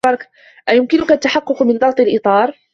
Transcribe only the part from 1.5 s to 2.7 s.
من ضغط الإطار؟